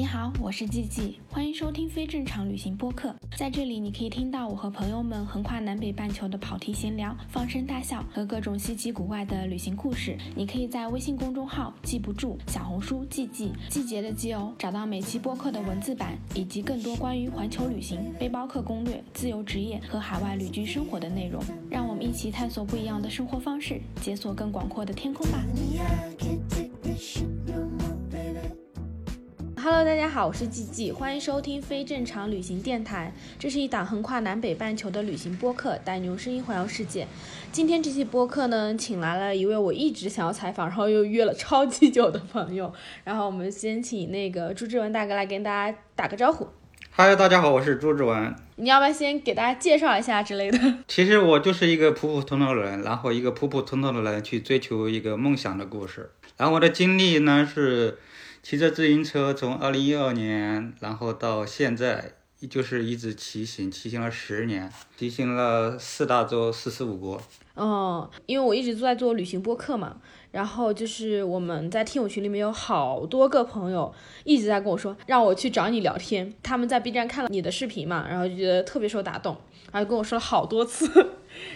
[0.00, 3.14] 你好，我是季季，欢迎收听非正常旅行播客。
[3.36, 10.16] 在这里，你可以听到我和朋友们横跨南北半球的跑题闲聊、放声大笑和各种稀奇古怪的旅行故事。
[10.34, 21.44] 你可以在微信公众号“记不住”、小红书“季季”季节的季哦，找到每期播客的文字版以及更多关于环球旅行、背包客攻略、自由职业和海外旅居生活的内容。
[21.68, 25.44] 让我们一起探索不一样的生活方式，解锁更广阔的天空吧。
[29.72, 33.14] Hello，大家好，我是季季，欢迎收听非正常旅行电台。
[33.38, 37.06] 这是一档横跨南北半球的旅行播客，带你用声音环游世界。
[37.52, 42.74] 今天这期播客呢，请来了一位我一直想要采访，然后又约了超级久的朋友。
[43.04, 46.48] 然后我们先请那个朱志文大哥来跟大家打个招呼。
[46.90, 48.34] 嗨，大家好，我是朱志文。
[48.56, 50.58] 你要不要先给大家介绍一下之类的？
[50.88, 56.10] 其实我就是一个普普通通的人，然后一个普普通通的人去追求一个梦想的故事。
[56.36, 57.98] 然后我的经历呢是。
[58.42, 62.12] 骑着自行车从二零一二年，然后到现在，
[62.48, 67.22] 就是一直骑行，骑行了十年，骑行了四大洲四十五国。
[67.54, 69.98] 哦，因为我一直都在做旅行播客嘛，
[70.32, 73.92] 然后就是我们在听友群里面有好多个朋友
[74.24, 76.32] 一直在跟我说，让我去找你聊天。
[76.42, 79.36] 他们在 B 站看了你的视频嘛，然后就觉得特别受打动，
[79.70, 80.88] 然后跟我说了好多次。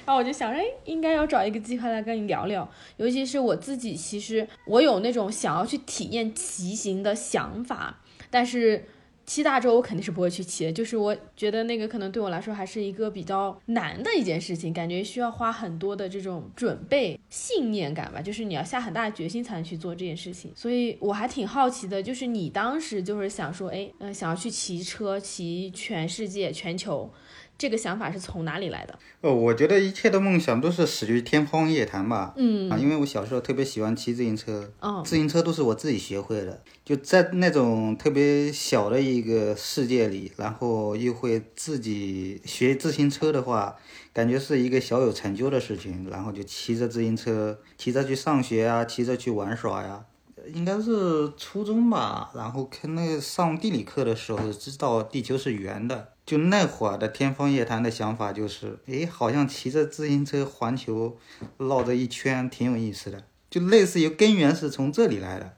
[0.05, 2.69] 然后我就想着，哎，应该要找一个机会来跟你聊聊。
[2.97, 8.85] 尤其是我自己，其实我有那种想要去体验骑行的想法，但是
[9.27, 10.73] 七大洲我肯定是不会去骑的。
[10.73, 18.21] 就是我觉得那个可能对我来说还是一个比较难的一件事情，感觉需要花很多的这种准备、信念感吧。
[18.21, 20.53] 就是你要下很大的决心才能去做这件事情。
[20.55, 27.11] 所以我还挺好奇的，就是你当时就是想说，哎，嗯，想要去骑车，骑全世界、全球。
[27.57, 28.99] 这个想法是从哪里来的？
[29.21, 32.35] 哦，我觉得一切的梦想都是始于天方夜谭吧。
[32.37, 36.63] 嗯啊，因为我小时候特别喜欢骑自行车，哦，自行车都是我自己学会的。
[36.85, 43.77] 就在那种特别小的一个世界里，然后又会自己学自行车的话，
[44.13, 46.09] 感觉是一个小有成就的事情。
[46.11, 50.05] 然后就骑着自行车，骑着去上学啊，骑着去玩耍呀。
[50.53, 56.13] 应该是初中吧，然后看那个上地理课的时候，知道地球是圆的。
[56.27, 61.19] 就那会儿的天方夜谭的想法就是，诶，好像骑着自行车环球
[61.59, 65.57] 绕着一圈挺有意思的，就类似于根源是从这里来的。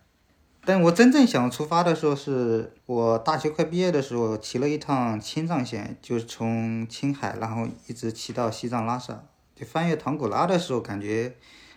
[0.64, 9.22] 但我真正想出发的时候，是我大学快毕业的时候，骑了一趟青藏线，就是从青海，然后一直骑到西藏拉萨。
[9.54, 11.36] 就翻越唐古拉的时候，感觉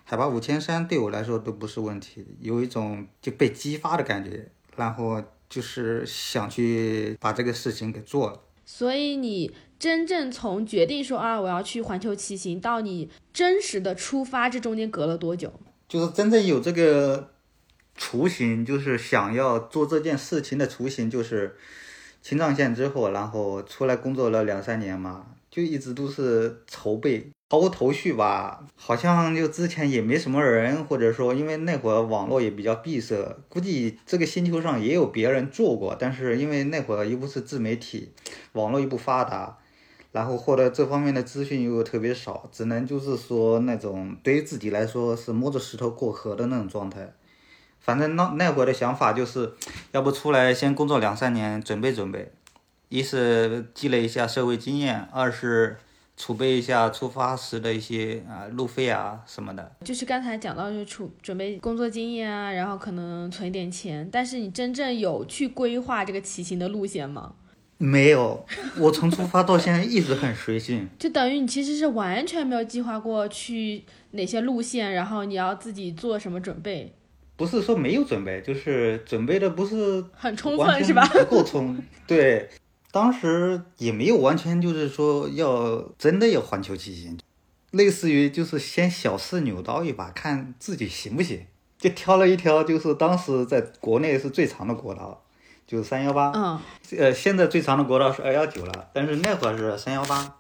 [0.09, 8.41] 海拔五千三对我来说都不是问题，有一种就被激发的感觉，然后就是想去把这个事情给做了。
[8.65, 15.53] 所以你真正从决定说啊我要去环球骑行到你真实的出发，这中间隔了多久？
[15.87, 17.29] 就是真正有这个
[17.95, 21.55] 雏形，就是想要做这件事情的雏形，就是
[22.23, 27.29] 青藏线之后，然后出来工作了两三年嘛，就一直都是筹备。
[27.51, 38.11] 毫无头绪吧，好像就之前也没什么人，或者说因为那会儿网络也比较闭塞，估计这个星球上也有别人做过，但是因为那会儿又不是自媒体，
[38.53, 39.57] 网络又不发达，
[40.11, 47.11] 然后获得这方面的资讯又特别少，只能就是说那种对于自己来说是摸着石头过河的那种状态。
[47.79, 49.53] 反正那那会儿的想法就是，
[49.93, 52.31] 要不出来先工作两三年准备准备，
[52.89, 55.77] 一是积累一下社会经验，二是。
[56.22, 64.05] 储备一下出发时的一些啊路费啊什么的，就是刚才讲到就储准备工作经验啊，然后可能存一点钱。
[64.11, 67.35] 但是你真正有去规划这个骑行的路线吗？
[67.77, 68.45] 没有，
[68.77, 70.89] 我从出发到现在一直很随性。
[71.00, 76.94] 就等于你其实是完全没有计划过去哪些路线，然后你要自己做什么准备？
[77.38, 81.07] 不是说没有准备，就是准备的不是很充分，是吧？
[81.07, 82.50] 不够充，对。
[82.91, 87.17] 当时也没有完全就是说要真的要环球骑行，
[87.72, 91.45] 类似于就是先小试牛刀一把，看自己行不行。
[91.77, 95.24] 就挑了一条，就是当时在国内是最长的国道，
[95.65, 96.31] 就是三幺八。
[96.36, 96.59] 嗯。
[96.97, 100.36] 呃，现在最长的国道是二幺九了，但是那会儿是三幺八。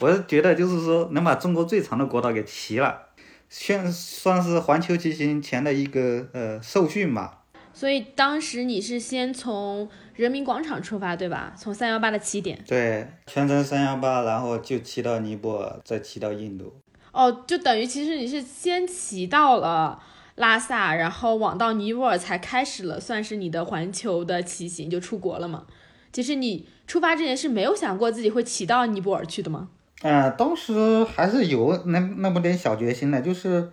[0.00, 3.02] 我是觉得就是说能把中国最长的国道给骑了，
[3.48, 7.41] 算算是环球骑行前的一个呃受训吧。
[7.74, 11.52] 所以当时你是先从人民广场出发，对吧？
[11.56, 12.58] 从三幺八的起点。
[12.66, 16.72] 对，全程三幺八，然后就骑到尼泊尔，再骑到印度。
[17.12, 20.00] 哦，就等于其实你是先骑到了
[20.36, 25.64] 拉萨，然后往到尼泊尔才开始了，算是你的环球的骑行，就出国了嘛。
[26.12, 29.70] 其实你出发之前是没有想过自己会骑到尼泊尔去的吗？
[30.02, 33.72] 嗯，当时还是有那那么点小决心的，就是。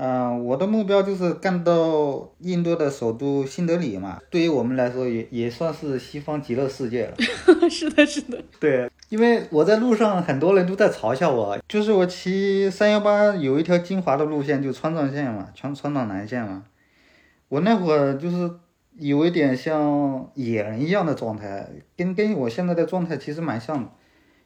[0.00, 4.20] 嗯、我的目标就是干到印度的首都新德里嘛。
[4.30, 7.16] 对于我们来说也，也算是西方极乐世界了。
[7.68, 8.38] 是的，是的。
[8.60, 16.62] 对，因为我在路上，很多人都在嘲笑我，就是我骑三幺八有一条精华的路线，就川藏线嘛，川川藏南线嘛。
[17.48, 18.48] 我那会儿就是
[18.98, 23.90] 有一点像野人一样的状态，跟跟我现在的状态其实蛮像的，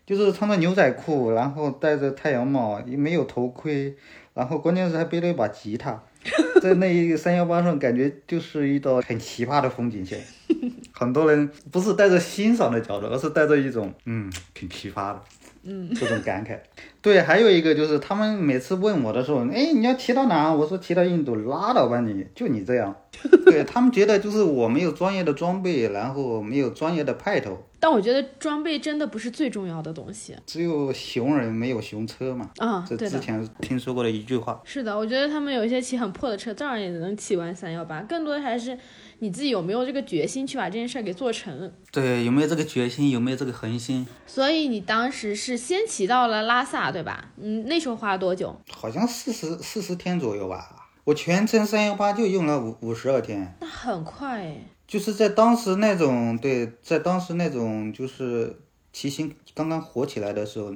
[0.07, 3.95] 就是穿着牛仔裤，然后戴着太阳帽，也没有头盔，
[4.35, 6.03] 然后关键是还背了一把吉他，
[6.63, 10.21] 在那一个三幺八上，感觉就是一道很奇葩的风景线。
[10.93, 15.21] 很多人不是带着欣赏的角度，而是带着一种嗯挺奇葩的，
[15.65, 16.59] 嗯这种感慨。
[17.01, 20.53] 对，还有一个就是他们每次问我的时候，哎，你要骑到哪？
[20.53, 22.95] 我说骑到印度，拉倒吧你，就你这样。
[23.45, 32.49] 对他们觉得就是我没有专业的装备，然后没有专业的派头，但我觉得装备真的不是最重要的东西只有熊人没有熊车嘛。
[32.59, 32.87] 啊。
[32.89, 34.63] 这对，之前听说过的一句话。
[34.65, 38.01] 是的，我觉得他们有一些骑很破的车，照样也能骑完三幺八。
[38.03, 38.79] 更多的还是
[39.19, 41.73] 你自己有没有这个决心去把这件事儿给做成。
[41.91, 43.11] 对，有没有这个决心？
[43.11, 44.07] 有没有这个恒心？
[44.29, 47.33] 所以你当时是先骑到了拉萨，对吧？
[47.37, 48.55] 嗯，那时候花了多久？
[48.71, 50.77] 好像四十四十天左右吧。
[51.03, 53.53] 我全程三幺八就用了五五十二天。
[53.61, 54.57] 那很快哎。
[54.93, 58.55] 就是在当时那种对，在当时那种就是
[58.93, 60.71] 骑行刚刚火起来的时候，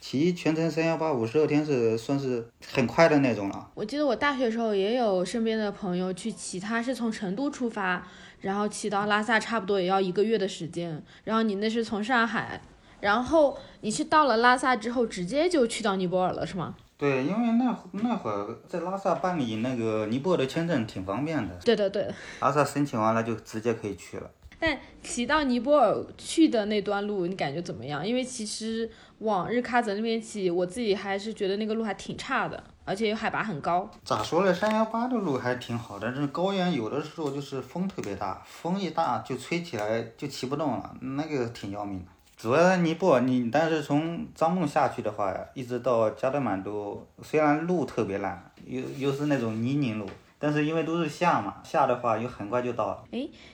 [0.00, 3.70] 骑全程三幺八五十二天是算是很快的那种了。
[3.74, 8.04] 我记得我大学时候也有身边的朋友去骑，他是从成都出发，
[8.40, 11.00] 然后骑到拉萨，差不多也要一个月的时间。
[11.22, 12.60] 然后你那是从上海，
[12.98, 16.74] 然后你是到了拉萨之后，直接就去到尼泊尔了，是吗？
[17.00, 22.14] 对，因为那那会儿在拉萨办理那个尼泊尔的签证挺方便的，对的，对的。
[22.40, 24.30] 拉萨申请完了就直接可以去了。
[24.58, 28.06] 但骑到尼泊尔去的那段路，你感觉怎么样？
[28.06, 33.90] 因为其实往日喀则那边骑，我自己还是觉得那个路还挺差的，而且海拔很高。
[34.04, 34.52] 咋说呢？
[34.52, 42.06] 三幺八的路还挺好的，但是高原有的时候就是风特别大，风一大就吹起来就骑不动了，那个挺要命的。
[42.40, 50.06] 主要尼泊尔，你但是从樟木下去的话，一直到加德满都，虽然路特别烂，又又是那种泥泞路，
[50.38, 53.04] 但是因为都是下嘛，下的话又很快就到了。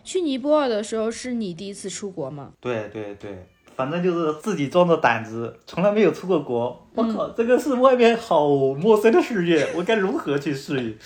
[0.05, 2.53] 去尼泊尔的时候是你第一次出国吗？
[2.61, 6.87] 对对对，反正就是自己壮着胆子，从来没有出过国。
[6.95, 10.97] 我靠，这个是外面好陌生的世界，我该如何去适应？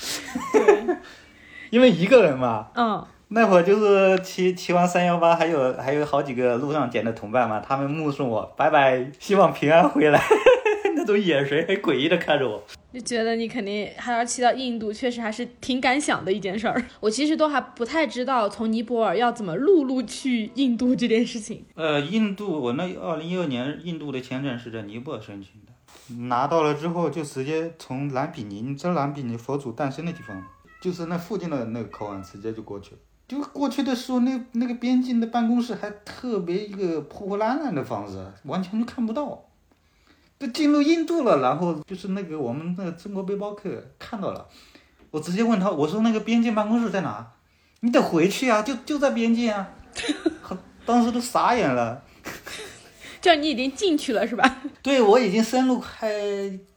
[1.70, 10.20] 因为一个人嘛，嗯，那会儿就是骑骑完三幺八，还有还有好几个路上捡的同伴嘛，他们目送我拜拜，希望平安回来，
[10.96, 12.60] 那种眼神很诡异的看着我。
[12.92, 16.82] 就觉得你肯定还要骑到印度，确实还是挺敢想的一件事儿。
[16.98, 21.64] 我其实都还不太知道从尼泊尔要怎么陆路去印度这件事情。
[21.76, 30.48] 呃，印度我那二零一二年印度的签证是在尼泊尔申请的，拿到了之后就直接从兰比尼，你知道兰比尼佛祖诞生的地方吗，
[30.82, 32.98] 就是那附近的那个口岸，直接就过去了。
[33.30, 39.44] 就过去的时候，那那个边境的办公室还特别一个破破烂烂的房子，完全就看不到。
[40.36, 44.44] 都进入印度了，然后就是那个我们那个中国背包客看到了，
[45.12, 47.24] 我直接问他，我说那个边境办公室在哪？
[47.80, 49.68] 你得回去啊，就就在边境啊。
[50.84, 52.02] 当时都傻眼了。
[53.22, 54.62] 这你已经进去了是吧？
[54.82, 56.10] 对，我已经深入快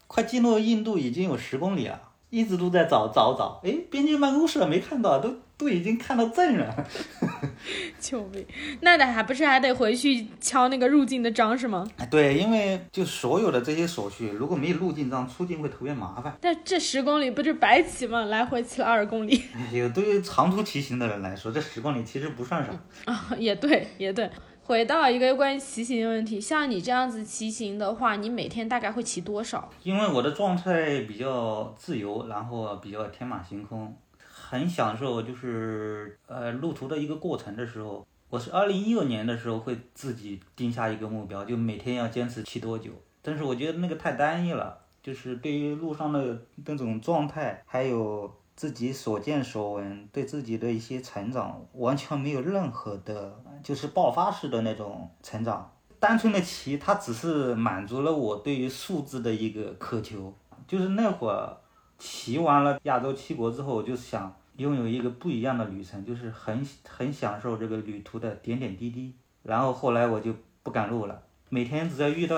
[0.05, 1.99] 快进入印度已经有十公里了，
[2.33, 6.87] 一直都在找找找，哎，边境办公室没看到，都都已经看到证了。
[8.01, 8.43] 救命！
[8.81, 11.87] 那得还不是还得回去敲那个入境的章是吗？
[11.97, 16.35] 哎，对，因为就所有的这些手续，如果没有入境章，出境会特别麻烦。
[16.41, 18.25] 但这十公里不就白骑吗？
[18.25, 22.71] 来回骑了二十公里哎有对于长途骑行的人来说，这十公里其实不算啥。
[23.11, 24.27] 啊，也对，也对。
[24.65, 29.69] 回到一个关于骑行的问题，像你这样子骑行的话，你每天大概会骑多少？
[29.83, 33.93] 因为我的状态比较自由，然后比较天马行空，
[34.23, 38.05] 很享受就是呃路途的一个过程的时候。
[38.29, 42.89] 我是二零一六年的时候会自己定下一个目标，就每天要坚持骑多久。
[43.21, 55.71] 但是我觉得那个太单一了，就是对于路上的那种状态，还有自己所见所闻，对自己的一些成长，完全没有任何的，就是爆发式的那种成长。
[55.99, 60.33] 单纯的骑，它只是满足了我对于数字的一个渴求。
[60.67, 61.57] 就是那会儿
[61.97, 69.13] 骑完了亚洲七国之后，我就想拥有一个不一样的旅程，就是很很享受这个旅途的点点滴滴。
[69.41, 72.37] 然后后来我就不赶路了，每天只要遇到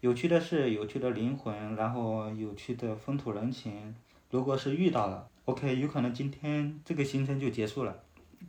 [0.00, 3.94] 有趣的事、有趣的灵魂，然后有趣的风土人情，
[4.30, 7.94] 如果是遇到了，OK，有可能今天这个行程就结束了。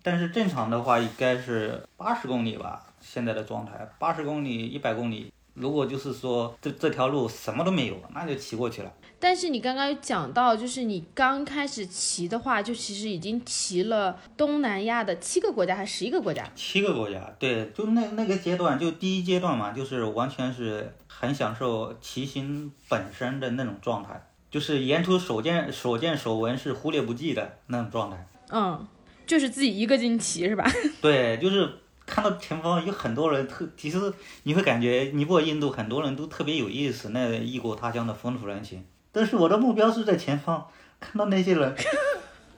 [0.01, 8.91] 但是正常的话应该是八十公里吧，现在的状态八十公里、一百公里，如果就是说这这条路什么都没有，那就骑过去了。
[9.19, 16.49] 但是你刚刚讲到，就是你刚开始骑的话，就其实已经骑了东南亚的七个国家还是十一个国家？
[16.55, 24.19] 七个国家，对，就那那个阶段，就第一阶段嘛，就是完全是很享受骑行本身的那种状态，
[24.51, 28.27] 就是沿途所见所见所闻是忽略不计的那种状态。
[28.51, 28.85] 嗯，
[29.25, 30.69] 就是自己一个劲骑是吧？
[31.01, 31.67] 对，就是
[32.05, 33.97] 看到前方有很多人特，其实
[34.43, 38.85] 你会感觉尼泊尔、印度很多人都特别有意思，那异国他乡的风土人情。
[39.13, 40.67] 但是我的目标是在前方，
[40.99, 41.73] 看到那些人，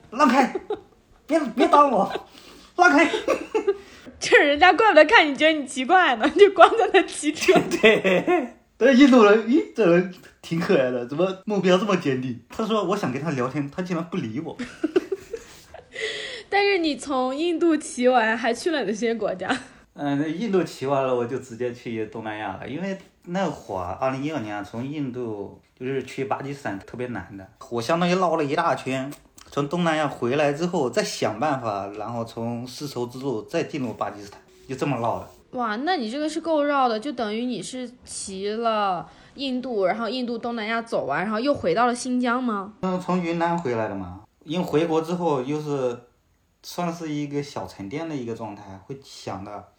[0.10, 0.60] 让开，
[1.28, 2.12] 别别挡我，
[2.76, 3.08] 让开。
[4.20, 7.54] 这人家怪不得看你觉得你奇怪呢，就光在那骑车。
[7.82, 8.48] 对，
[8.78, 12.40] 对，印度人，咦，这人挺可爱的，怎么目标这么坚定？
[12.50, 14.56] 他说我想跟他聊天，他竟然不理我。
[16.50, 19.50] 但是你从印度骑完，还去了哪些国家？
[19.94, 29.12] 嗯，那印度骑完了，我就直接去东南亚了，因为那会儿二零一二年从印度就是去巴基斯坦特别难的，我相当于绕了一大圈，
[29.50, 35.30] 从东南亚回来之后再想办法，然后从丝绸之路再进入巴基斯坦，就这么绕的。
[35.58, 42.74] 哇，那你这个是够绕的，就等于你是骑了印度，然后印度东南亚走完，然后又回到了新疆吗？
[42.82, 45.98] 嗯，从云南回来的嘛，因为回国之后又是
[46.62, 49.70] 算是一个小沉淀的一个状态，会想的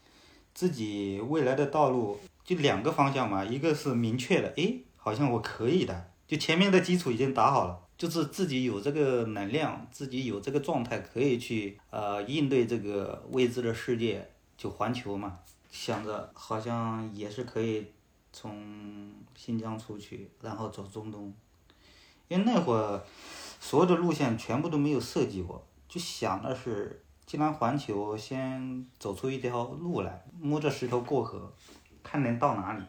[0.53, 15.39] 自己未来的道路就两个方向嘛，一个是明确的，诶，好像我可以的，就前面的基础已经打好了，就是自己有这个能量，自己有这个状态可以去呃应对这个未知的世界，就环球嘛，
[15.71, 17.87] 想着好像也是可以
[18.35, 21.33] 从新疆出去，然后走中东，
[22.27, 23.01] 因为那会儿
[23.61, 31.53] 所有的路线全部都没有设计过，就想的是，既然环球，先走出一条路来，摸着石头过河，
[32.03, 32.83] 看能到哪里。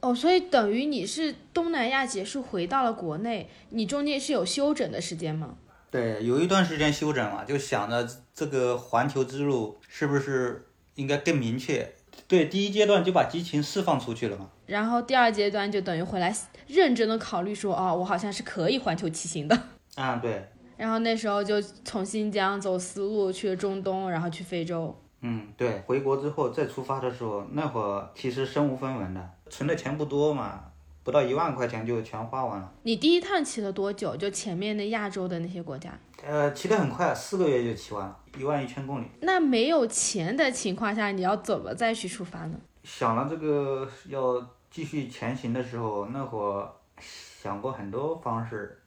[0.00, 5.56] 哦，所以等于你是东南亚结束回到了国内，你中间是有休整的时间吗？
[5.92, 11.94] 对，有一段时间休整嘛，就想着这个环球之路是不是应该更明确？
[12.26, 14.50] 对，第一阶段就把激情释放出去了嘛。
[14.68, 16.32] 然后第二阶段就等于回来
[16.66, 19.58] 认真的考虑说，哦，我好像是可以环球骑行的。
[19.96, 20.46] 啊，对，
[20.76, 24.94] 然后那时候就从新疆走丝路去了中东，然后去非洲。
[25.22, 30.60] 嗯，对，回国之后再出发的时候，那会儿其实身无分文的，存的钱不多嘛，
[31.02, 32.72] 不到一万块钱就全花完了。
[32.82, 34.14] 你第一趟骑了多久？
[34.14, 35.98] 就前面的亚洲的那些国家？
[36.24, 39.06] 呃，骑得很快，四个月就骑完了，一万一千公里。
[39.22, 42.56] 那没有钱的情况下，你要怎么再去出发呢？
[42.84, 48.80] 想了这个要继续前行的时候，那会想过很多方式，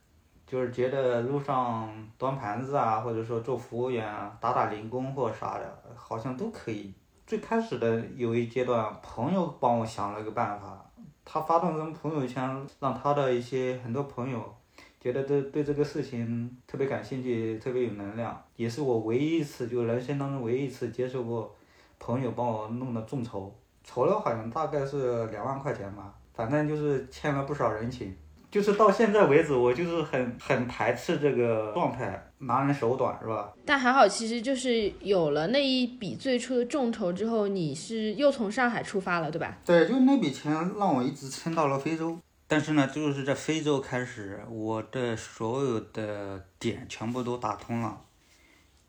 [0.46, 6.94] 就是觉得路上端盘子啊，或者说做服务员啊，打打零工或啥的，好像都可以。
[7.26, 10.86] 最开始的有一阶段，朋友帮我想了个办法，
[11.24, 14.54] 他发动这种朋友圈，让他的一些很多朋友
[15.00, 21.56] 觉得对对这个事情特别感兴趣，特别有能量，也是我唯一一次，就人生当中唯一一次接受过
[21.98, 28.16] 朋友帮我弄的众筹，筹了好像大概是两万块钱吧，反正就是欠了不少人情。
[28.50, 33.50] 就是到现在为止，我就是很很排斥这个状态，拿人手短是吧？
[33.66, 39.58] 但还好，其实就是有了那一笔最初的众筹之后，你是又从上海出发了，对吧？
[39.66, 42.20] 对，就那笔钱让我一直撑到了非洲。
[42.46, 48.02] 但是呢，就是在非洲开始，我的所有的点全部都打通了，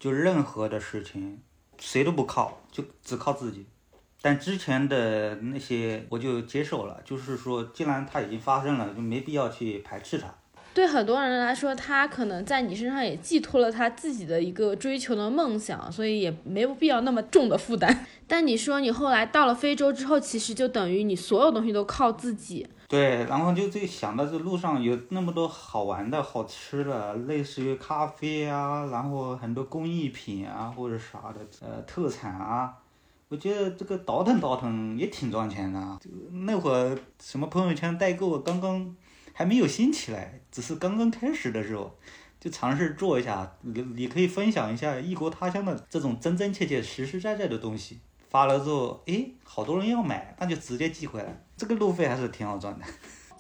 [0.01, 1.41] 就任何的事情
[1.79, 3.67] 谁都不靠，就只靠自己。
[4.23, 10.29] 但之前的那些我就接受了，就是说，既然它已经发生了，就没必要去排斥它。
[10.75, 18.07] 对很多人来说，他可能在你身上也寄托了他自己的一个追求的梦想，所以也没有必要那么重的负担。
[18.27, 22.67] 但你说你后来到了非洲之后，其实就等于你所有东西都靠自己。
[22.89, 32.73] 对，然后就这想到这路上有那么多好玩的好吃的，类似于咖啡啊，然后很多工艺品啊或者啥的，呃，特产啊。
[33.33, 35.99] 我觉得这个倒腾倒腾也挺赚钱的。
[35.99, 36.11] 就
[36.45, 38.95] 那会儿什么朋友圈代购刚刚
[39.33, 41.99] 还没有兴起来，只是刚刚开始的时候，
[42.39, 43.51] 就尝试做一下。
[43.63, 48.01] 你你可以分享一下异国他乡的这种真真切切、实实在在的东西。
[48.29, 52.85] 发了之后，诶，好多人要买，那就直接寄回来，这个路费还是挺好赚的。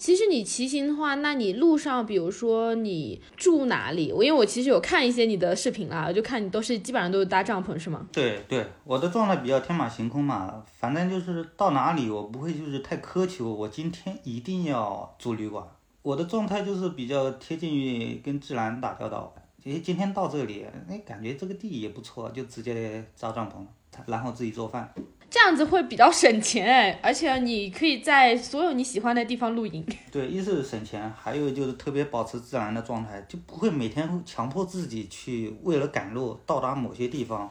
[0.02, 4.10] 其实你骑行的话，那你路上，比如说你住哪里？
[4.10, 8.04] 我因为我其实有看一些你的视频啦，就看你都是基本上都是搭帐篷，是吗？
[8.10, 15.64] 对对，我的状态比较天马行空嘛，反正就是到哪里我不会就是太苛求，我今天一定要住旅馆。
[16.02, 19.32] 我的状态就是比较贴近于跟自然打交道。
[19.62, 23.64] 诶，今天到这里，哎，感觉这个地也不错，就直接扎帐篷，
[24.06, 24.92] 然后自己做饭。
[25.32, 29.82] 这样子会比较省钱哎，而且你可以在所有你喜欢的地方露营。
[30.12, 37.50] 对，一是省钱，还有就是特别保持自然的状态，就不会每天强迫自己去为了赶路到达某些地方，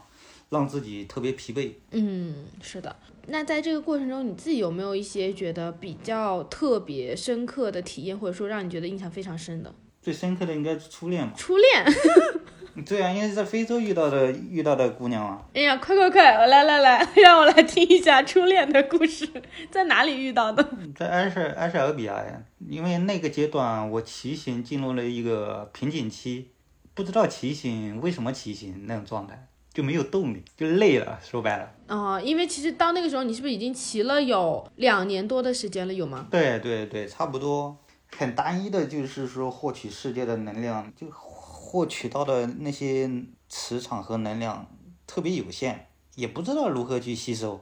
[0.49, 1.71] 让自己特别疲惫。
[1.89, 2.95] 嗯，是的。
[3.25, 9.73] 那在这个过程中，你自己有没有一些觉得比较特别深刻的体验，或者说让你觉得印象非常深的？
[10.03, 11.33] 最深刻的应该是初恋吧。
[11.35, 11.83] 初恋。
[12.87, 15.41] 对啊，因为是在非洲遇到的遇到的姑娘啊。
[15.53, 19.27] 哎呀，快快快，我来来来， 让我来听一下初恋的故事，
[19.69, 20.67] 在哪里遇到的？
[20.95, 26.49] 在埃塞埃塞俄比亚呀，因为那个阶段我骑行进入了一个瓶颈期，
[26.93, 31.19] 不知道骑行为什么骑行那种状态，就没有动力，就累了。
[31.21, 31.71] 说白了。
[31.87, 35.93] 哦，因为其实到那个时候，你是不是已经骑了有两年多的时间了？
[35.93, 36.27] 有吗？
[36.31, 37.77] 对对对，差不多。
[38.17, 41.07] 很单一的，就是说获取世界的能量就。
[41.71, 43.09] 获取到的那些
[43.47, 44.67] 磁场和能量
[45.07, 47.61] 特别有限，也不知道如何去吸收，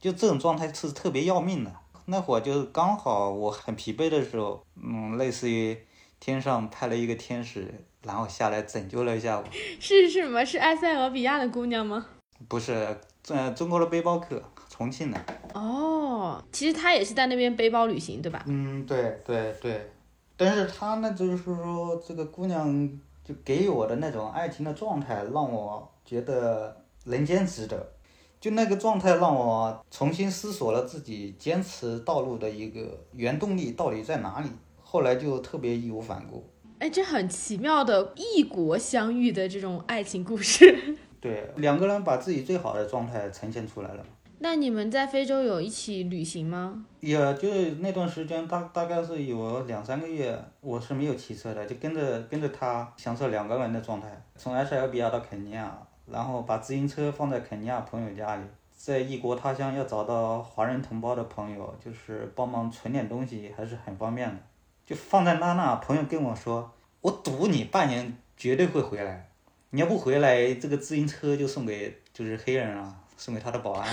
[0.00, 1.70] 就这种状态是特别要命的。
[2.06, 5.76] 那会儿就是刚好我很疲惫的时候，嗯，类似于
[6.18, 9.44] 天上派了一个天使，然后下来拯救了一下我。
[9.78, 10.42] 是是什么？
[10.42, 12.06] 是埃塞俄比亚的姑娘吗？
[12.48, 12.98] 不是，
[13.28, 15.22] 嗯，中国的背包客，重庆的。
[15.52, 18.42] 哦，其实他也是在那边背包旅行，对吧？
[18.46, 19.92] 嗯，对对对，
[20.34, 22.88] 但是他呢，就是说这个姑娘。
[23.24, 27.90] 就给我的那种爱情的状态，让我觉得人间值得。
[28.38, 34.50] 就那个状态，让我重新思索了自己坚持道路的一个原动力到底在哪里。
[34.82, 36.44] 后来就特别义无反顾。
[36.78, 40.96] 哎，这很奇妙的异国相遇的这种爱情故事。
[41.22, 44.04] 对，两个人把自己最好的状态呈现出来了。
[44.44, 46.84] 那你们在非洲有一起旅行吗？
[47.00, 55.74] 也就是那段时间，大大概是有两三个月，我是没有骑车的，就跟着跟着他享受两个人的状态，从埃塞俄比亚到肯尼亚，
[56.04, 58.42] 然后把自行车放在肯尼亚朋友家里，
[58.76, 64.36] 在异国他乡要找到华人同胞的朋友，就是帮忙存点东西，还是很方便的。
[64.84, 66.70] 就放在那那，朋友跟我说，
[67.00, 69.30] 我赌你半年绝对会回来，
[69.70, 72.94] 你要不回来，这个自行车就送给就是黑人了。
[73.24, 73.88] 送给他的保安。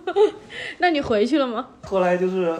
[0.80, 1.68] 那你回去了吗？
[1.82, 2.58] 后来就是，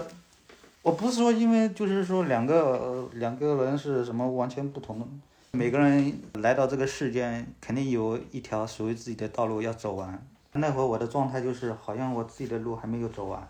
[0.82, 5.06] 我不是说因为就是说两个两个人是什么完全不同的，
[5.52, 10.22] 每个人来到这个世间，肯定有一条属于自己的道路要走完。
[10.52, 13.48] 那会儿我的状态就是，好像我自己的路还没有走完。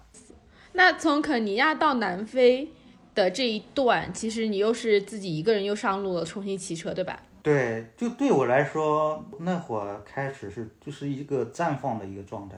[0.75, 2.71] 那从肯尼亚到南非
[3.13, 7.21] 的这一段，其实你又是自己一个人又上路了，重新骑车，对吧？
[7.47, 12.57] 对，就对我来说，那会儿开始是就是一个绽放的一个状态，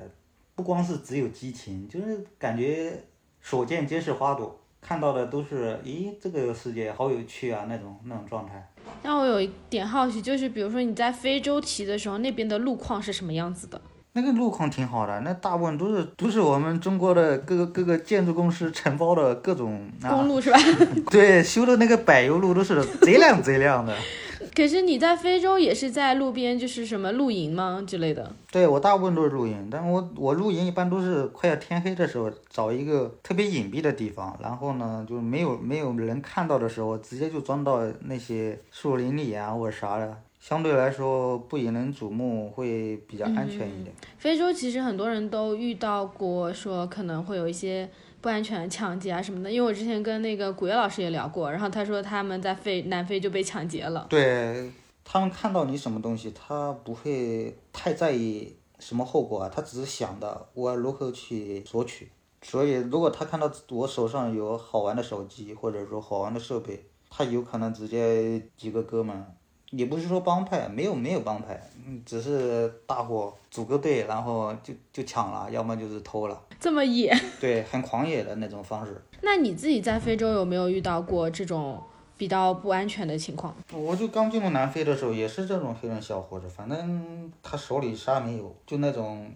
[0.55, 2.98] 不光是只有激情，就是感觉
[3.42, 8.66] 所见皆是花朵，看到的都是，咦，这个世界好有趣啊，那种那种状态。
[9.03, 13.79] 那我有一点好奇，就是比如说你在非洲骑的时候，那边的路况是什么样子的？
[14.14, 20.59] 那个路况挺好的，那大部分都是都是我们中国的各个各个建筑公司承包的各种公路是吧？
[21.12, 23.94] 对，修的那个柏油路都是贼亮贼亮的。
[24.55, 28.35] 可是你在非洲也是在路边，就是什么露营吗之类的？
[28.53, 43.94] 对我大部分都是露营，但我我露营一般都是快要天黑的时候，找一个特别隐蔽的地方，然后呢就没有没有人看到的时候，直接就钻到那些树林里啊或者啥的，相对来说不引人瞩目，会比较安全一点。
[44.18, 47.88] 非洲其实很多人都遇到过，说可能会有一些。
[48.20, 54.07] 不安全、抢劫啊什么的，因为我之前跟那个古月老师也聊过，然后他说他们在非南非就被抢劫了。
[54.11, 54.70] 对
[55.04, 62.11] 他们看到你什么东西，他不会太在意什么后果啊，他只是想的我如何去索取。
[62.42, 69.24] 所以如果他看到我手上有好玩的手机或者说好玩的设备，他有可能直接几个哥们。
[69.70, 79.00] 也不是说帮派，没有没有帮派，嗯，只是大伙组个队，然后就就抢了，要么就是偷了，这么野，对，很狂野的那种方式。
[79.20, 81.83] 那你自己在非洲有没有遇到过这种
[82.16, 83.54] 比较不安全的情况？
[83.72, 89.31] 我就刚进入南非的时候，也是这种黑人小伙子，反正他手里啥也没有，就那种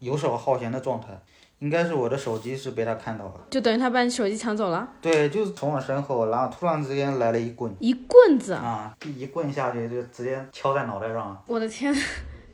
[0.00, 1.08] 游手好闲的状态。
[1.60, 4.86] 应该是我的手机是被他看到了，就等于他把你手机抢走了。
[5.00, 11.42] 对，就是从我身后，然后突然之间来了一棍，一棍子啊，一棍下去就直接敲在脑袋上。
[11.46, 11.94] 我的天，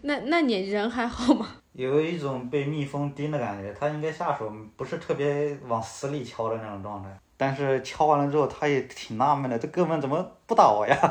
[0.03, 1.49] 那那你人还好吗？
[1.73, 10.97] 有一种被蜜蜂叮的感觉，他应该下手不是特别往死里敲的那种状态，但是敲完了之后，他也挺纳闷的，这哥们怎么不打我呀？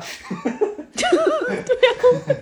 [0.95, 2.41] 对呀。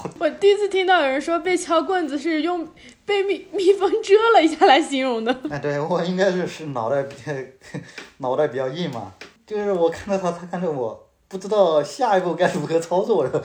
[0.18, 2.66] 我第一次听到有人说被敲棍子是用
[3.04, 5.36] 被蜜蜜蜂蛰了一下来形容的。
[5.50, 7.32] 哎，对我应该是是脑袋比较
[8.18, 9.12] 脑袋比较硬嘛，
[9.46, 13.30] 就是我看到他，他看着我，不知道下一步该如何操作了。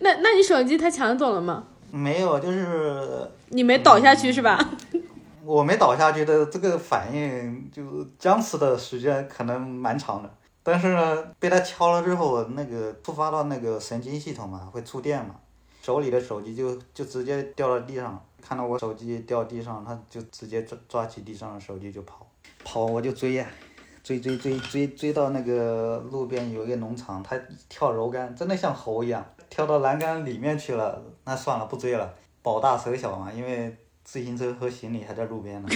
[0.00, 1.64] 那那你手机他抢走了吗？
[1.90, 4.58] 没有，就是你没倒下去是吧？
[5.44, 10.30] 我没倒下去的这个反应，就僵持的时间可能蛮长的。
[10.68, 15.36] 但是呢，被他敲了之后，那个触发到那个神经系统嘛，会触电嘛，
[15.80, 22.26] 手里的手机就就直接掉到地上，看到我手机掉地上，他就直接抓抓起地上的手机就跑，
[22.64, 23.46] 跑我就追呀，
[24.02, 35.68] 追追追追追到那个路边有一个农场，他跳柔杆，真的像猴一样，跳到栏杆里面去了，那算了，不追了，保大守小嘛，因为自行车和行李还在路边呢。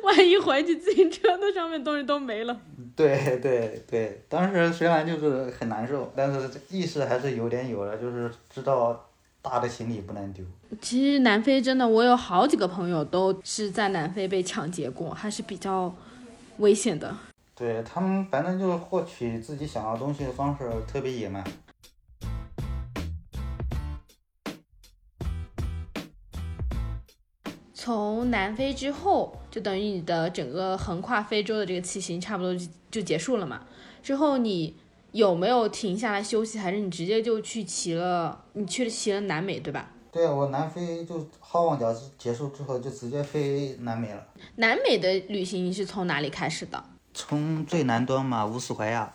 [0.04, 2.60] 万一回去自行车那上面东西都没了。
[2.96, 9.08] 对对对，当时虽然就是很难受，但是意识还是有点有了，就是知道
[9.40, 10.44] 大的行李不能丢。
[10.80, 15.94] 其实南非真的，我有好几个朋友都是在南非被抢劫过，还是比较
[16.58, 17.16] 危险的。
[17.54, 21.44] 对他们，反正就是获取自己想要东西的方式特别野蛮。
[27.90, 33.62] 从南非之后，就等于你的整个横跨非洲的这个骑行差不多就就结束了嘛。
[34.00, 34.76] 之后你
[35.10, 38.44] 有没有停下来休息，还是你直接就去骑了？
[38.52, 39.90] 你去骑了南美，对吧？
[40.12, 44.24] 对啊，我南非就好望角结束之后就直接飞南美了。
[44.54, 46.80] 南美的旅行你是从哪里开始的？
[47.12, 49.12] 从最南端嘛，乌斯怀亚。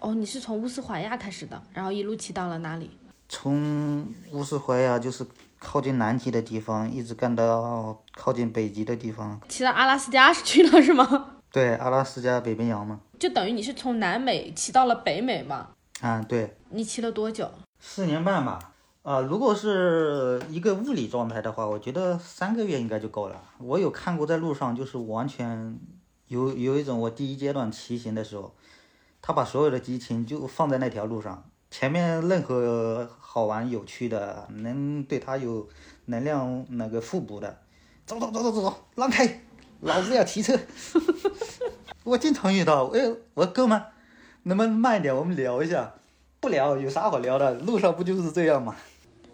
[0.00, 2.90] 哦，你是从乌斯怀亚开始的，然后一路骑到了哪里？
[3.28, 5.24] 从乌斯怀亚就是。
[5.58, 9.38] 靠近南极的地方，一直干到靠近北极的地方。
[9.48, 11.36] 骑到阿拉斯加是去了是吗？
[11.52, 12.98] 对，阿拉斯加北冰洋嘛。
[13.18, 15.68] 就等于你是从南美骑到了北美嘛？
[16.00, 16.56] 啊，对。
[16.70, 17.48] 你骑了多久？
[17.78, 18.72] 四年半吧。
[19.02, 23.40] 啊，如果是一个物理状态的话，我觉得三个月应该就够了。
[23.58, 25.78] 我有看过在路上，就是完全
[26.26, 28.52] 有有一种我第一阶段骑行的时候，
[29.22, 31.44] 他把所有的激情就放在那条路上。
[31.70, 35.68] 前面任何好玩有趣的，能对他有
[36.06, 37.58] 能量那个互补的，
[38.06, 39.40] 走走走走走走，让开，
[39.80, 40.56] 老子要骑车。
[42.04, 43.00] 我经常遇到，哎，
[43.34, 43.82] 我说哥们，
[44.44, 45.92] 能不能慢一点，我们聊一下？
[46.38, 47.54] 不聊，有啥好聊的？
[47.54, 48.76] 路上不就是这样吗？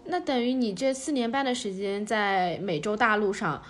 [0.06, 3.62] 那等于你这四年半的时间在美洲大陆上，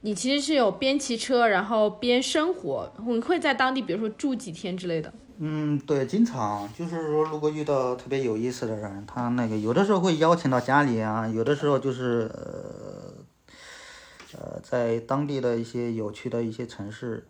[0.00, 5.12] 你其实是有边骑车然后边生活，你会在当地，比如说住几天之类的。
[5.38, 12.97] 嗯，对，经常就是说，如果遇到特别有意思的人，他那个有的时候会邀请到家里啊，有的时候就是呃
[14.40, 17.26] 呃，在当地的一些有趣的一些城市，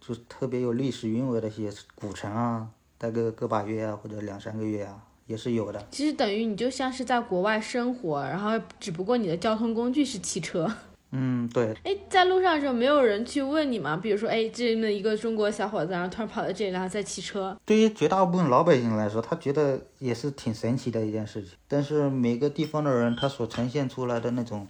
[0.00, 5.82] 就特别有历史韵味的一些古城啊，待个个把月啊，或者两三个月啊，也是有的。
[5.90, 10.70] 其实等于你就像是在国外生活，然后只不过你的交通工具是汽车。
[11.14, 11.74] 嗯，对。
[11.84, 13.98] 哎，在路上的时候没有人去问你吗？
[14.02, 17.54] 比如说，哎，这么一个中国小伙子，然后突然跑到这里，然后在骑车。
[17.66, 21.52] 对于绝大部分老百姓来说，他觉得也是挺神奇的一件事情。
[21.68, 24.66] 但是每个地方的人，他所呈现出来的那种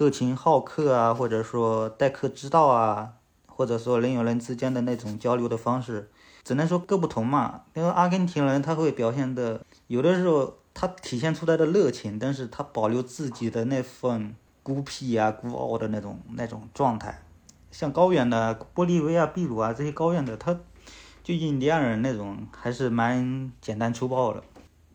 [0.00, 3.12] 热情好客啊，或者说待客之道啊，
[3.44, 6.08] 或者说人与人之间的那种交流的方式，
[6.42, 7.64] 只能说各不同嘛。
[7.74, 14.34] 因为阿根廷人他会表现的，有的时候他体现出来的热情，但是他保留自己的那份。
[14.62, 17.22] 孤僻啊、孤傲的那种那种状态，
[17.70, 20.54] 像高原的玻利维亚、秘鲁啊这些高原的，他
[21.24, 24.42] 就印第安人那种还是蛮简单粗暴的。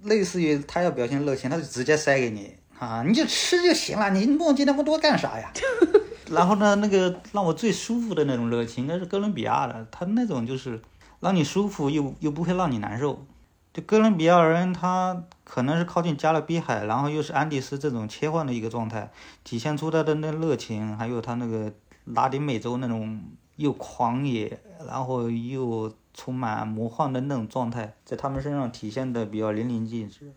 [0.03, 5.51] 类似于他要表现热情，他就直接塞给你啊，你就吃就行了，你墨迹那么多干啥呀？
[6.31, 10.81] 然后呢，那个让我最舒服的那种热情，应该是哥伦比亚的，他那种就是
[11.19, 13.25] 让你舒服又又不会让你难受。
[13.73, 19.11] 就哥伦比亚人，他可能是靠近加勒比海，然后又是安第斯这种切换的一个状态，
[19.43, 21.71] 体现出他的那热情，还有他那个
[22.05, 23.21] 拉丁美洲那种
[23.57, 30.33] 又狂野，然后又充满魔幻的那种状态，在他们身上体现的比较淋漓尽致。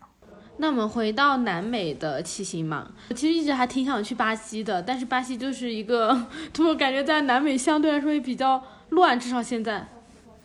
[0.61, 6.09] 那我们回到南美的骑行嘛，我其实一直还挺想去巴西的，但是巴西就是一个，
[6.59, 9.87] 我感觉在南美相对来说也比较乱，至少现在。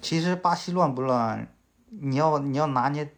[0.00, 1.48] 其实巴西乱不乱？
[2.00, 3.08] 你要你要拿捏，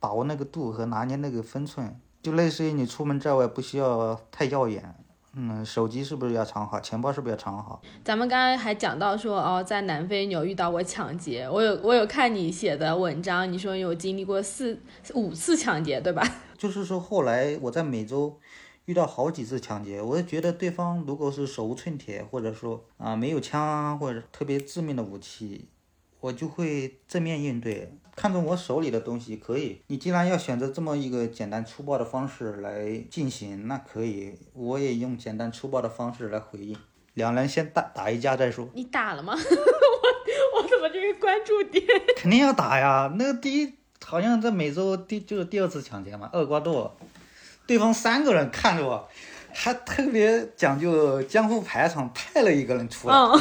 [0.00, 4.94] 把握那个度和拿捏那个分寸，就类似于你出门在外不需要太耀眼，
[5.38, 7.80] 嗯，手机是不是要藏好，钱包是不是要藏好？
[8.02, 14.80] 咱们刚刚还讲到说哦，在南非你有遇到过抢劫，我有我有看你写的文章，你说有经历过四
[15.12, 16.26] 五次抢劫，对吧？
[16.56, 18.38] 就是说后来我在美洲
[18.86, 25.68] 遇到好几次抢劫，我就觉得对方如果是手无寸铁，或者说啊没有枪啊，或者特别致命的武器。
[26.18, 29.82] 我就会正面应对，看中我手里的东西可以。
[29.88, 36.76] 你既然要选择这么一个简单粗暴的方式来进行，那可以，我也用简单粗暴的方式来回应。
[37.12, 38.68] 两人先打打一架再说。
[38.74, 39.34] 你打了吗？
[39.38, 41.84] 我我怎么这个关注点？
[42.16, 43.14] 肯定要打呀！
[43.18, 46.96] 那个第一好像在美洲第就是第二次抢劫嘛，厄瓜多，
[47.66, 49.08] 对方三个人看着我，
[49.52, 53.40] 还特别讲究江湖排场，派了一个人出来，嗯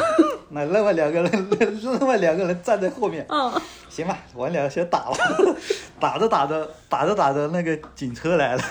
[0.49, 1.49] 那另外两个人，
[1.81, 3.51] 另外两个人站在后面，嗯，
[3.89, 5.15] 行吧，我俩先打了，
[5.99, 8.61] 打着打着，打着打着，那个警车来了，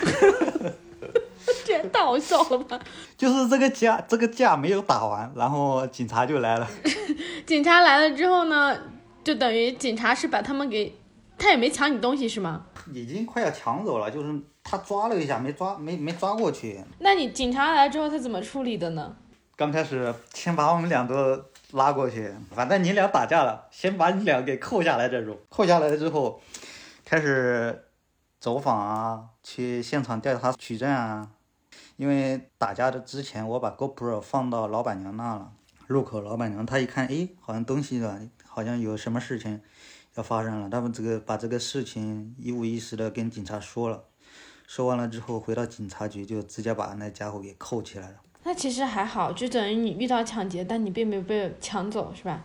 [1.64, 2.78] 这也太好笑了吧！
[3.16, 6.68] 就是这个架，这个架没有打完，然后警察就来了。
[7.46, 8.76] 警察来了之后呢，
[9.22, 10.94] 就等于警察是把他们给，
[11.36, 12.66] 他也没抢你东西是吗？
[12.92, 14.32] 已经快要抢走了，就是
[14.62, 16.80] 他抓了一下，没抓，没没抓过去。
[16.98, 19.16] 那你警察来之后他怎么处理的呢？
[19.56, 21.14] 刚开始先把我们俩都
[21.74, 25.36] 拉过去，反正你俩打架了，先把你俩给扣下来这种。
[25.48, 26.40] 扣下来之后，
[27.04, 27.86] 开始
[28.38, 31.28] 走访啊，去现场调查取证啊。
[31.96, 35.52] 因为打架的之前，我把 GoPro 放到老板娘那了，
[35.88, 39.60] 入口老板娘她一看，诶，好像东西了，好像有什么事情
[40.14, 44.04] 要发生了，他们这个把这个事情一五一十的跟警察说了，
[44.68, 48.16] 说完了之后回到警察局就直接把那家伙给扣起来了。
[48.44, 52.44] 那其实还好，就等于你遇到抢劫，但你并没有被抢走，是吧？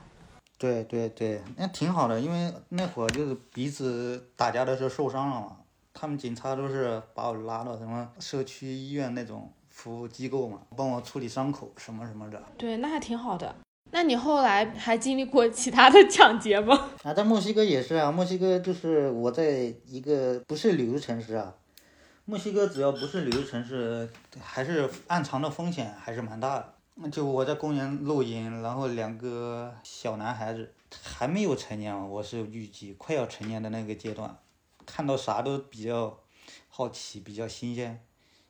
[0.58, 5.58] 对对对，那挺好的，因为那会儿就是彼此打架的时候受伤了嘛，
[5.94, 12.42] 他们警察都是把我拉到什么社区医院那种服务机构嘛，帮我处理伤口什么什么的。
[12.58, 13.56] 对，那还挺好的。
[13.92, 16.92] 那你后来还经历过其他的 抢劫吗？
[17.04, 21.54] 啊，在墨西哥也是啊，墨西哥就是我在一个不是旅游城市啊，
[22.30, 24.08] 墨西哥只要不是旅游城市，
[24.40, 27.10] 还是暗藏的风险还是蛮大的。
[27.10, 34.38] 就我在公园露营，然后两个小男孩子还没有成年，我是预计快要成年的那个阶段，
[34.86, 36.20] 看到啥都比较
[36.70, 38.00] 好奇，比较新鲜。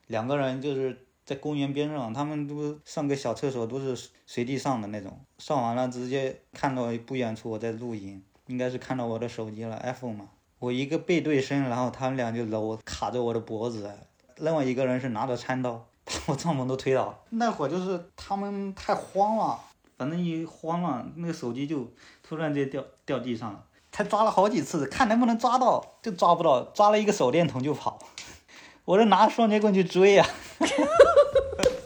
[0.08, 10.28] 两个人就是在公园边上，他们都上个小厕所都是随地上的那种，上完了直接看到不远处我在露营，应该是看到我的手机了，iPhone 嘛。
[10.60, 13.90] 我一个背对身，然后他们俩就搂卡着我的脖子，
[14.36, 17.18] 另外一个人是拿着餐刀， 把我帐篷都推倒。
[17.30, 19.58] 那会儿就是他们太慌了，
[19.96, 21.90] 反正一慌了，那个手机就
[22.22, 23.64] 突然间掉掉地上了。
[23.90, 27.98] 才抓了好几次，看能不能抓到，就抓不到，抓了一个手电筒就跑。
[28.84, 30.26] 我这拿双截棍去追呀、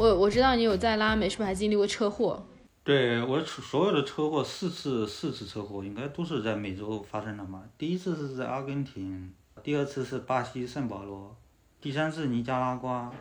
[0.00, 2.42] 我我知道你有在拉美，是不是还经历过车祸？
[2.82, 7.62] 对我所有的车祸四次四次车祸应该都是在美洲发生的嘛。
[7.76, 9.30] 第一次是在阿根廷，
[9.62, 11.36] 第二次是巴西圣保罗，
[11.82, 13.12] 第三次尼加拉瓜。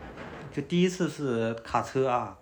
[0.54, 2.38] 就第一次是卡车啊，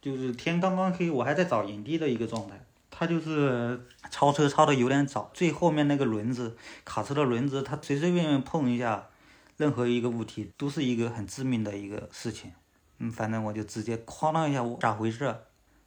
[0.00, 2.64] 就是天刚刚黑，我还在找营地的一个状态。
[2.92, 9.08] 他就是超车超的有点早，最后面那个轮子，卡车的轮子，它随随便便碰一下，
[9.56, 12.52] 任何一个物体都是一个很致命的一个事情。
[13.00, 15.34] 嗯，反正我就直接哐当一下，我咋回事？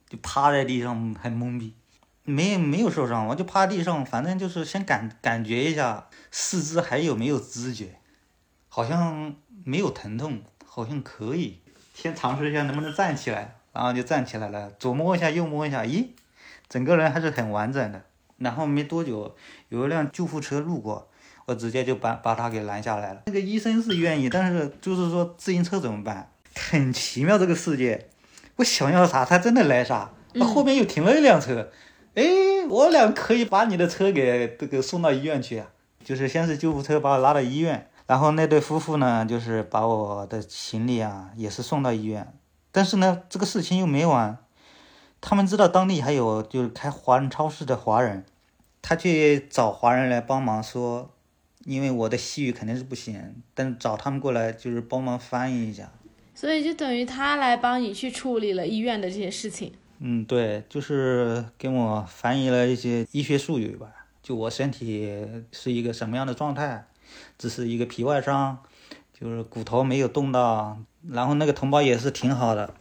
[0.08, 1.72] 就趴在地上很懵逼，
[2.24, 7.98] 没没有受伤，我就趴地上，反正就是先感感觉一下四肢还有没有知觉，
[8.68, 11.60] 好像没有疼痛，好像可以，
[11.94, 16.08] 先尝试一下能不能站起来，然后就站起来了，左摸一下右摸一下，咦，
[16.68, 18.04] 整个人还是很完整的。
[18.38, 19.34] 然后没多久，
[19.68, 21.08] 有一辆救护车路过，
[21.46, 23.22] 我直接就把把他给拦下来了。
[23.26, 26.28] 那个医生是愿意，但是就是说自行车怎么办？
[26.54, 28.08] 很奇妙这个世界。
[28.56, 30.10] 我想要啥，他真的来啥。
[30.34, 31.70] 那后面又停了一辆车，
[32.14, 32.24] 哎，
[32.68, 35.68] 我俩可以把你的车给这个送到医院去啊。
[36.04, 42.32] 就是先是救护车把我拉到医院，然后那对夫妇呢，就是把我的行李啊也是送到医院。
[42.70, 44.36] 但是呢，这个事情又没完，
[45.20, 48.26] 他们知道当地还有就是开华人超市的华人，
[48.82, 51.10] 他去找华人来帮忙说，
[51.64, 55.90] 因为我的西语肯定是不行，但找他们过来就是帮忙翻译一下。
[56.34, 59.72] 所以就等于他来帮你去处理了医院的这些事情。
[60.00, 63.86] 嗯，对，就是跟我翻译了一些医学术语吧，
[64.22, 65.08] 就我身体
[65.52, 66.84] 是一个什么样的状态，
[67.38, 68.58] 只是一个皮外伤，
[69.18, 70.76] 就是骨头没有动到，
[71.08, 72.74] 然后那个同胞也是挺好的，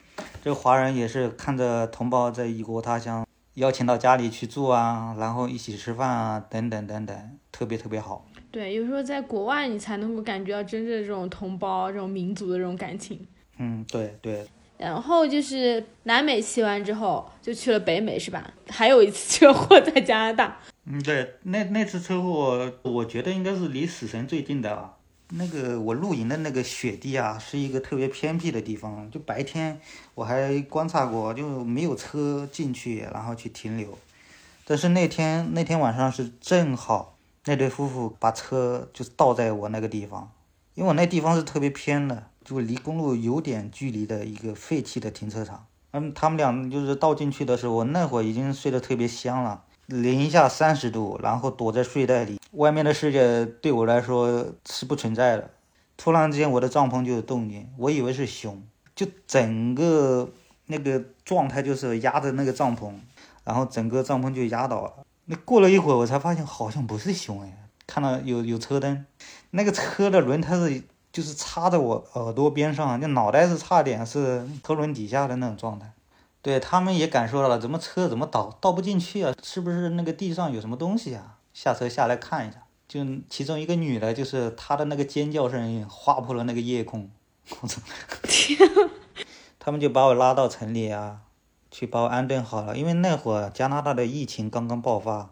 [0.43, 7.15] 这个华人也是看着同胞在异国他乡，邀请到家里去住啊，然后一起吃饭啊，等等等等，
[7.51, 8.25] 特别特别好。
[8.51, 13.25] 对，有时候在国外你才能够感觉到真正这种同胞、这种民族的这种感情。
[13.63, 14.45] 嗯，对对，
[14.77, 18.53] 然后就是南美骑完之后，就去了北美，是吧？
[18.69, 20.59] 还有一次车祸在加拿大。
[20.85, 24.95] 嗯，对，那那次车祸，我觉得应该是离死神最近的啊。
[25.35, 29.79] 那个我露营的那个雪地啊，是一个特别偏僻的地方，就白天
[30.13, 33.97] 我还观察过，就没有车进去，然后去停留。
[34.65, 40.31] 但是那天那天晚上是正好那对夫妇把车就倒在我那个地方，
[40.75, 45.65] 因为我那地方是特别偏的，就离公路有点距离的一个废弃的停车场。
[45.91, 49.63] 嗯，他们俩就是倒进去的时候，我那会儿已经睡得特别香了。
[49.85, 55.51] 零下三十度，然后躲在睡袋里，外面的世界对我来说是不存在的。
[55.97, 58.63] 突然之间，我的帐篷就有动静，我以为是熊，
[58.95, 60.31] 就整个
[60.67, 62.93] 那个状态就是压着那个帐篷，
[63.43, 64.93] 然后整个帐篷就压倒了。
[65.25, 69.05] 那过了一会儿，我才发现好像不是熊哎，看到有有车灯，
[69.51, 70.81] 那个车的轮胎是
[71.13, 75.93] 就是插在我耳朵边上，就脑袋是差点是车轮底下的那种状态。
[76.41, 79.33] 对他们也感受到了，怎么车怎么倒倒不进去啊？
[79.41, 81.37] 是不是那个地上有什么东西啊？
[81.53, 82.57] 下车下来看一下。
[82.85, 82.99] 就
[83.29, 87.09] 其中一个女的，就是她的那个尖叫声音划破了那个夜空，
[87.61, 87.81] 我操！
[88.23, 88.57] 天！
[89.57, 91.21] 他们就把我拉到城里啊，
[91.71, 92.77] 去把我安顿好了。
[92.77, 95.29] 因为那会儿加拿大的疫情刚刚爆发，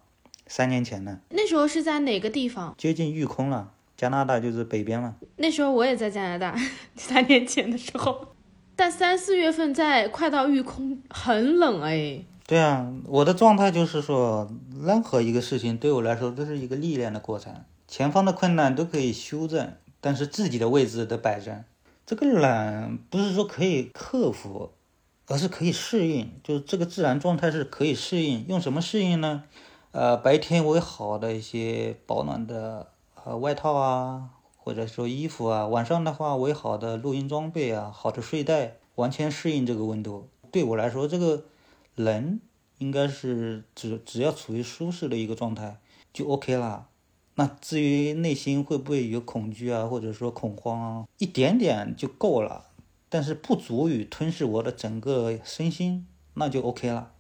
[0.47, 1.19] 三年前呢。
[1.29, 2.73] 那时候是在哪个地方？
[2.77, 5.13] 接近玉空了，加拿大就是北边嘛。
[5.35, 6.55] 那时候我也在加拿大，
[6.97, 8.33] 三年前的时候。
[8.75, 12.19] 但三四月份在快到玉空，很冷哎。
[12.47, 17.53] 对啊，我的状态就是说，任何一个事情对我来说都是一个历练的过程。
[17.87, 21.63] 前方的困难都可以修正，但是自己的位置得摆正。
[22.03, 24.71] 这个懒不是说可以克服，
[25.27, 26.31] 而是可以适应。
[26.43, 28.47] 就是这个自然状态是可以适应。
[28.47, 29.43] 用什么适应呢？
[29.91, 32.87] 呃，白天我有好的一些保暖的
[33.23, 40.27] 呃外套啊，或者说衣服啊；晚上的话为好的露营装备啊，好的睡袋，完全适应这个温度。
[40.51, 41.45] 对我来说，这个。
[41.95, 42.39] 人
[42.77, 45.77] 应该是只只要处于舒适的一个状态
[46.13, 46.87] 就 OK 了。
[47.35, 52.67] 那至于内心会不会有恐惧啊，或者说恐慌啊，一点点就够了，
[53.09, 57.11] 但是不足以吞噬我的整个身心，那就 OK 了。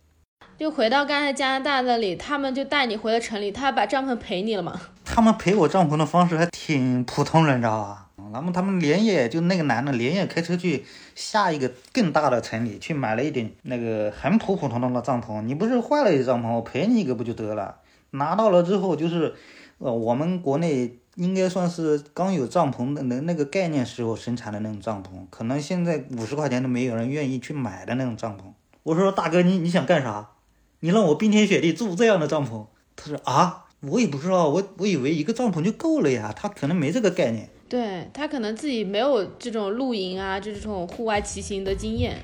[0.57, 4.79] 就回到刚才加拿大那里，他们就带你回了城里，他把帐篷赔你了吗？
[5.13, 8.07] 他们赔我帐篷的方式还挺普通人，知道吧？
[8.31, 15.41] 然后他们连夜就那个男的连夜开车去下一个更大的城里去买了一顶那个很普普通通的帐篷。
[15.41, 17.75] 你不是坏了一帐篷，我赔你一个不就得了？
[18.11, 19.35] 拿到了之后就是，
[19.79, 28.43] 呃，我们国内应该算是刚有帐篷的那那个概念时候生产的那种帐篷，可能现在五十块钱都没有人愿意去买的那种帐篷。
[28.83, 30.29] 我说大哥，你你想干啥？
[30.79, 32.67] 你让我冰天雪地住这样的帐篷？
[32.95, 36.31] 他说啊，我也不知道，我我以为一个帐篷就够了呀。
[36.35, 37.49] 他可能没这个概念。
[37.67, 42.21] 对他可能自己没有这种露营啊，这种户外骑行的经验。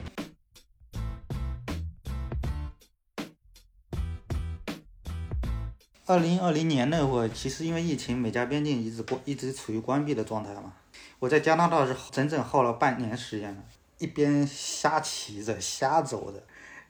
[6.06, 10.74] 二零二零年那会儿，其实因为疫情，美加边境一直关，一直处于关闭的状态嘛。
[11.18, 13.66] 我在加拿大是整整耗了半年时间，
[13.98, 16.44] 一边瞎骑着、瞎走的。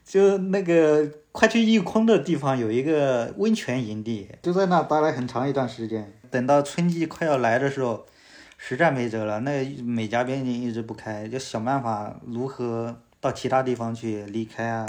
[0.08, 6.12] 就那个快去玉空的地方有一个温泉营地，就在那待了很长一段时间。
[6.30, 8.06] 等到春季快要来的时候。
[8.60, 14.84] 实在没辙了，那美加边境一直不开，就想办法如何到其他地方去离开啊。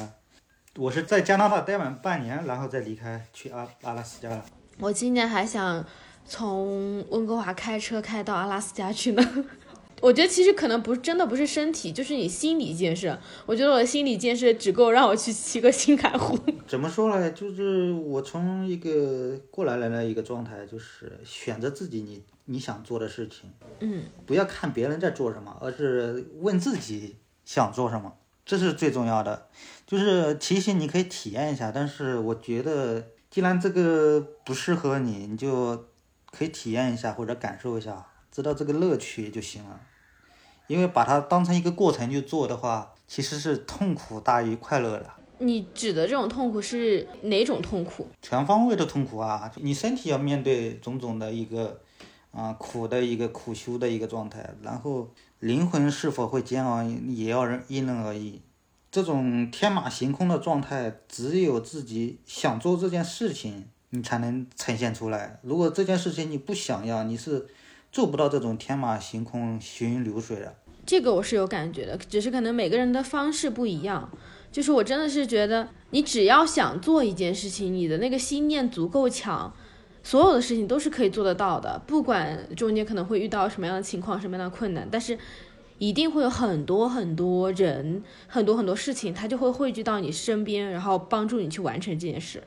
[0.75, 4.43] 我是在加拿大待满半年，然后再离开去阿阿拉斯加。
[4.79, 5.85] 我今年还想
[6.25, 9.23] 从温哥华开车开到阿拉斯加去呢。
[10.01, 13.17] 我觉得其实可能不是真的不是身体，就是你心理建设。
[13.45, 16.37] 我觉得我的心理建设只够让我去骑个新海湖。
[16.67, 17.31] 怎么说呢？
[17.31, 23.51] 就是我从一个过来人的一个状态，就是选择自己你你想做的事情。
[23.79, 24.03] 嗯。
[24.25, 28.13] 不要看别人在做什么，而是问自己想做什么，
[28.45, 29.47] 这是最重要的。
[29.85, 35.85] 就是骑行你可以体验一下，但是我觉得既然这个不适合你，你就
[36.31, 39.79] 可以体验一下或者感受一下，知道这个乐趣就行了。
[40.69, 45.09] 因为把它当成一个过程去做的话，其实是痛苦大于快乐的。
[45.39, 48.07] 你指的这种痛苦是哪种痛苦？
[48.21, 49.51] 全方位的痛苦啊！
[49.55, 51.81] 你身体要面对种种的一个
[52.31, 58.39] 啊苦的一个苦修的一个状态，然后灵魂是否会煎熬，也要人因人而异。
[58.91, 65.39] 这种天马行空的状态，只有自己想做这件事情，你才能呈现出来。
[65.41, 67.47] 如果这件事情你不想要，你是。
[67.91, 74.09] 做不到这种天马行空、行云流水的，这个我是有感觉的，只是可能每个人的方式不一样。
[74.51, 79.53] 就是我真的是觉得，你只要想做一件事情，你的那个心念足够强，
[80.01, 81.79] 所有的事情都是可以做得到的。
[81.85, 85.17] 不管中间可能会遇到什么样的情况、什么样的困难，但是
[85.77, 92.43] 一定会有很多很多人、很多很多事情，他就会汇聚到你身边，然后帮助你去完成这件事。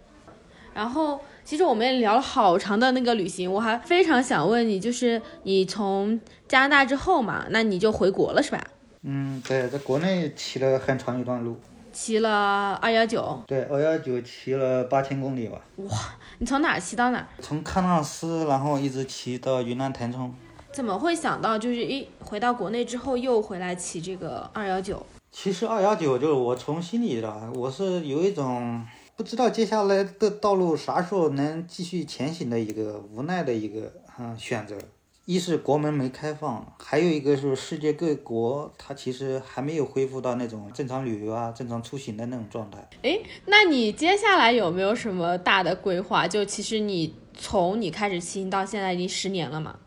[0.74, 1.20] 然后。
[1.44, 8.64] 其实我们也聊了好长的那个旅行，我还非常想问你，就是你从加拿大之后嘛，那你就回国了是吧？
[9.02, 11.56] 嗯，对，在国内骑了很长一段路，
[11.92, 13.42] 骑了二幺九。
[13.48, 15.60] 对，二幺九骑了八千公里吧。
[15.78, 15.98] 哇，
[16.38, 17.26] 你从哪骑到哪？
[17.40, 20.32] 从喀纳斯，然后一直骑到云南腾冲。
[20.70, 25.04] 怎么会想到就是一回到国内之后又回来骑这个二幺九？
[25.32, 28.86] 其实二幺九就是我从心里的，我是有一种。
[29.16, 34.76] 不知道接下来的道路啥时候能继续前行的一个无奈的一个嗯选择。
[35.24, 42.88] 一是国门没开放，还有一个是世界各国它其实还没有恢复到那种正常旅游啊、正常出行的那种状态。
[43.02, 46.26] 哎，那你接下来有没有什么大的规划？
[46.26, 49.78] 就其实你从你开始骑行到现在已经十年了嘛？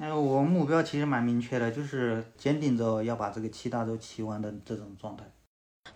[0.00, 5.24] 哎，我目标其实蛮明确的，就是坚定着要把这个七大洲骑完的这种状态。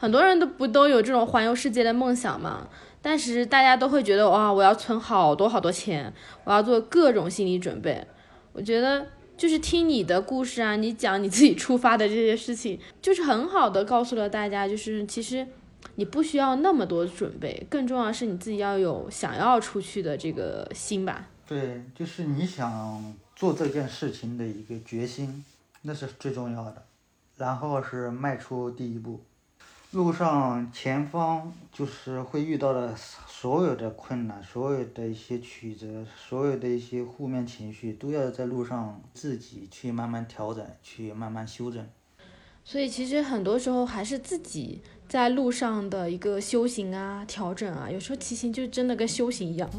[0.04, 2.68] 很多人都不都有这种环游世界的梦想嘛？
[3.00, 6.12] 但是大家都会觉得哇，我要存好多好多钱，
[6.44, 8.06] 我要做各种心理准备。
[8.52, 15.46] 我觉得就是听你的故事啊，你讲你自己出发的这些事情，就是很好的告诉了大家，就是其实
[15.94, 21.30] 你不需要那么多准备，更重要是你自己要有想要出去的这个心吧。
[21.48, 25.42] 对，就是你想做这件事情的一个决心，
[25.80, 26.82] 那是最重要的，
[27.38, 29.18] 然后是迈出第一步。
[29.94, 41.86] 路上前方就是会遇到的所有的困难，所有的一些曲折，所有的一些负面情绪，都要在路上自己去慢慢调整，去慢慢修正。
[42.64, 49.70] 所以其实很多时候还是自己在路上的一个修行啊、调整啊，有时候骑行就真的跟修行一样。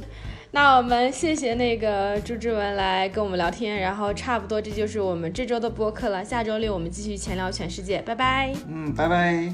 [0.51, 6.23] 那我们谢谢那个朱志文来跟我们聊天，然后差不多这就是我们这周的播客了。
[6.23, 8.53] 下周六我们继续闲聊全世界，拜拜。
[8.67, 9.53] 嗯，拜拜。